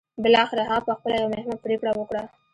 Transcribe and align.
بالاخره 0.23 0.61
هغه 0.69 0.81
پخپله 0.89 1.15
یوه 1.19 1.31
مهمه 1.33 1.55
پرېکړه 1.63 1.91
وکړه 1.95 2.23